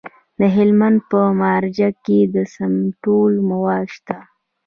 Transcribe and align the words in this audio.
د 0.39 0.41
هلمند 0.55 0.99
په 1.09 1.19
مارجه 1.41 1.89
کې 2.05 2.19
د 2.33 2.35
سمنټو 2.53 3.17
مواد 3.49 3.85
شته. 3.95 4.17